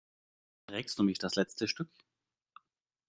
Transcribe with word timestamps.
Trägst 0.65 0.97
du 0.97 1.03
mich 1.03 1.19
das 1.19 1.35
letzte 1.35 1.67
Stück? 1.67 1.91